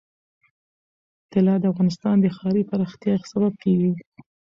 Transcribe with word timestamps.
طلا 1.31 1.55
د 1.59 1.63
افغانستان 1.73 2.15
د 2.21 2.25
ښاري 2.37 2.63
پراختیا 2.69 3.15
سبب 3.31 3.53
کېږي. 3.63 3.91